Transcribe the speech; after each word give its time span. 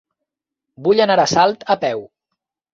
Vull 0.87 1.05
anar 1.05 1.19
a 1.25 1.27
Salt 1.35 1.69
a 1.77 1.79
peu. 1.87 2.05